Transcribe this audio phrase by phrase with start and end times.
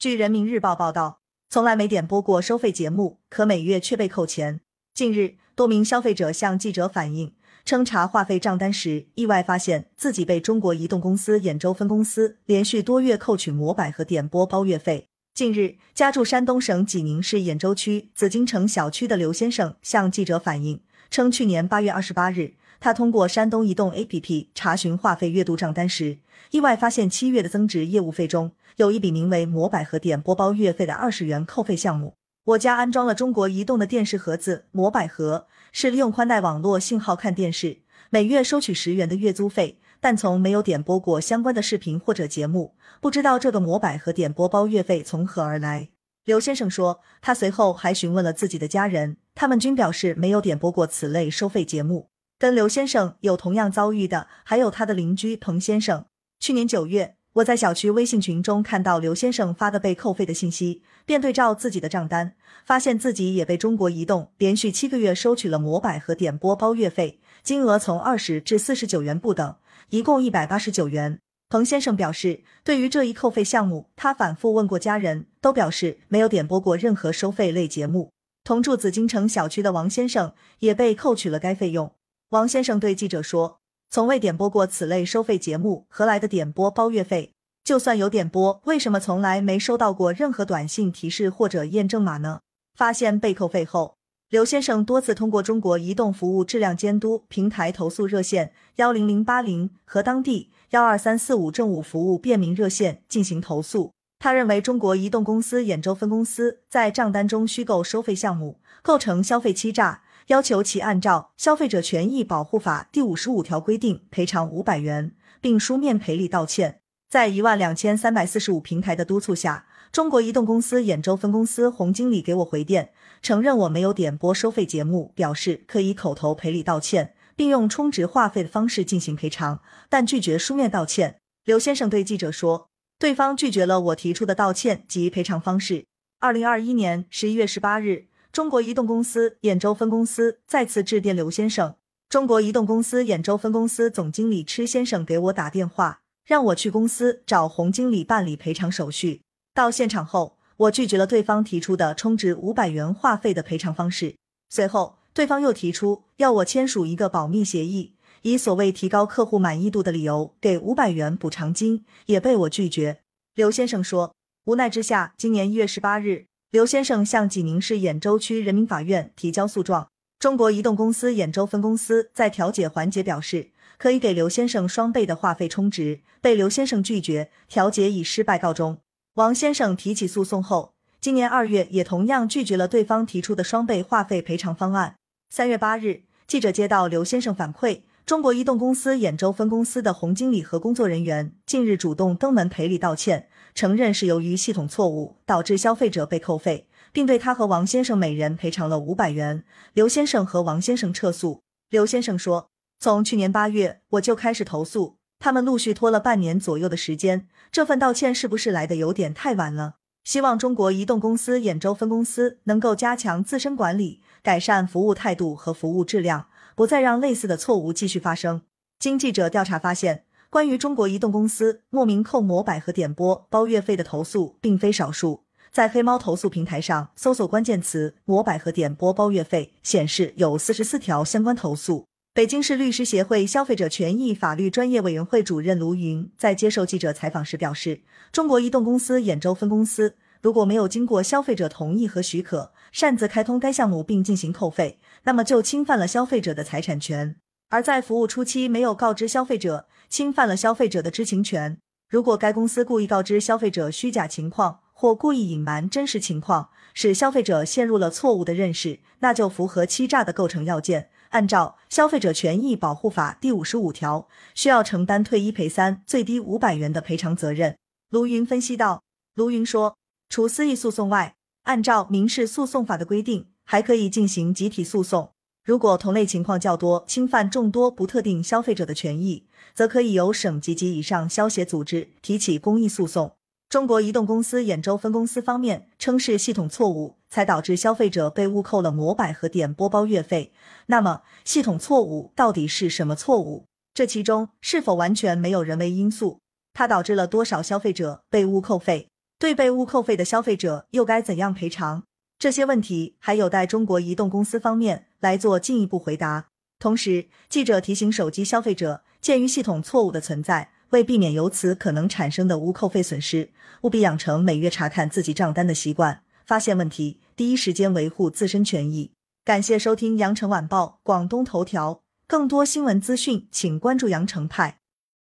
[0.00, 1.20] 据人民日报报道，
[1.50, 4.62] 从来没点播过收费节目，可每月却被扣钱。
[4.94, 7.34] 近日，多名消费者向记者反映，
[7.66, 15.08] 称查话费账单时，意外发现自己被中国移动公司兖州分公司连续多月扣取模板和点播包月费。
[15.34, 20.80] 近日，家住山东省济宁市兖州区紫金城小区的刘先生向记者反映，
[21.10, 22.54] 称去年八月二十八日。
[22.80, 26.18] 他通过山东移动 APP 查询话费月度账单时，
[26.50, 32.14] 意外发现七月的增值业务费中有一笔名为“摩百合点播包月费”的二十元扣费项目。
[32.44, 45.90] 我家安装了中国移动的电视盒子摩百合，是利用宽带网络信号看电视，每月收取十元的月租费，但从没有点播过相关的视频或者节目，不知道这个摩百合点播包月费从何而来。
[46.24, 52.08] 刘先生说，他随后还询问了自己的家人，他们均表示没有点播过此类收费节目。
[52.40, 56.06] 跟刘先生有同样遭遇的，还有他的邻居彭先生。
[56.38, 62.32] 去年九月，我在小区微信群中看到刘先生发的被扣费的信息，便对照自己的账单，
[62.64, 69.56] 发现自己也被中国移动连续七个月收取了摩百和点播包月费，金额从二十至四十九元不等，
[69.90, 71.18] 一共一百八十九元。
[71.50, 78.10] 彭先生表示，对于这一扣费项目，他反复问过家人，都表示没有点播过任何收费类节目。
[78.42, 81.92] 同住紫禁城小区的王先生也被扣取了该费用。
[82.30, 83.58] 王先生对记者说
[83.90, 87.32] ：“从未点播过此类收费节目，何来的点播包月费？
[87.64, 92.38] 就算有点播，为什么从来没收到过任何短信提示或者验证码呢？”
[92.78, 93.96] 发现被扣费后，
[94.28, 103.90] 刘先生多次通过中国移动服务质量监督平台投诉热线幺零零八零和当地幺二三四五政务服务便民热线进行投诉。
[104.20, 110.02] 他认为中国移动公司兖州分公司在账单中虚构收费项目，构成消费欺诈。
[110.30, 116.82] 要求其按照《消费者权益保护法》第五十五条规定赔偿五百元，并书面赔礼道歉。
[117.08, 131.16] 在一万两千三百四十五平台的督促下，中国移动公司兖州分公司洪经理给我回电，承认我没有点播收费节目，表示可以口头赔礼道歉，并用充值话费的方式进行赔偿，但拒绝书面道歉。
[131.44, 132.68] 刘先生对记者说，
[133.00, 135.86] 对方拒绝了我提出的道歉及赔偿方式。
[136.20, 138.09] 二零二一年十一月十八日。
[138.32, 141.74] 中国移动公司兖州分公司再次致电刘先生，
[142.08, 149.22] 中国移动公司兖州分公司总经理池先生给我打电话，让我去公司找洪经理办理赔偿手续。
[149.52, 154.14] 到现场后，我拒绝了对方提出的充值五百元话费的赔偿方式。
[154.48, 163.00] 随后，对方又提出要我签署一个保密协议，以所谓提高客户满意度的理由给五百元补偿金，也被我拒绝。
[163.34, 164.14] 刘先生说，
[164.44, 166.26] 无奈之下，今年一月十八日。
[166.52, 169.86] 刘先生向济宁市兖州区人民法院提交诉状。
[170.18, 178.78] 中国移动公司兖州分公司在调解环节表示，可以给刘先生双倍的话费充值，被刘先生拒绝，调解以失败告终。
[179.14, 184.96] 王先生提起诉讼后，今年二月也同样拒绝了对方提出的双倍话费赔偿方案。
[185.32, 193.28] 三月八日，记者接到刘先生反馈，中国移动公司兖州分公司的洪经理和工作人员近日主动登门赔礼道歉。
[193.54, 199.44] 承认是由于系统错误导致消费者被扣费，并对他和王先生每人赔偿了五百元。
[199.74, 201.42] 刘先生和王先生撤诉。
[201.68, 202.48] 刘先生说
[202.80, 209.76] ：“从去年八月我就开始投诉，他们陆续拖了半年左右的时间，这份道歉是不是来的有点太晚了？
[210.02, 218.42] 希望中国移动公司兖州分公司能够加强自身管理，改善服务态度和服务质量，不再让类似的错误继续发生。”
[218.78, 220.04] 经记者调查发现。
[220.32, 231.84] 关于中国移动公司莫名扣摩百和点播包月费的投诉并非少数，在黑猫投诉平台上搜索关键词“摩百和点播包月费”，显示有四十四条相关投诉。
[232.14, 237.80] 北京市律师协会消费者权益法律专业委员会主任卢云在接受记者采访时表示，
[238.12, 247.16] 中国移动公司兖州分公司如果没有经过消费者同意和许可，擅自开通该项目并进行扣费，那么就侵犯了消费者的财产权。
[247.48, 251.58] 而在服务初期没有告知消费者，侵犯了消费者的知情权。
[251.88, 260.90] 如果该公司故意告知消费者虚假情况，或故意隐瞒真实情况，使消费者陷入了错误的认识，那就符合欺诈的构成要件。
[261.08, 267.56] 按照《消费者权益保护法》第五十五条，需要承担退一赔三、最低五百元的赔偿责任。
[267.88, 268.82] 卢云分析道。
[269.16, 269.76] 卢云说，
[270.10, 271.14] 除私益诉讼外，
[271.44, 275.12] 按照民事诉讼法的规定，还可以进行集体诉讼。
[275.44, 283.12] 如果同类情况较多，侵犯众多不特定消费者的权益，则可以由省级及以上消协组织提起公益诉讼。
[283.48, 290.32] 中国移动公司兖州分公司方面称是系统错误，才导致消费者被误扣了摩百和点播包月费。
[290.66, 293.44] 那么，系统错误到底是什么错误？
[293.72, 296.18] 这其中是否完全没有人为因素？
[296.52, 298.88] 它导致了多少消费者被误扣费？
[299.20, 301.84] 对被误扣费的消费者又该怎样赔偿？
[302.18, 306.28] 这些问题还有待中国移动公司方面来做进一步回答。
[306.58, 313.28] 同时，记者提醒手机消费者，鉴于系统错误的存在，为避免由此可能产生的无扣费损失，
[313.60, 318.92] 务必养成每月查看自己账单的习惯，发现问题第一时间维护自身权益。
[319.22, 324.59] 感谢收听羊城晚报广东头条，更多新闻资讯，请关注羊城派。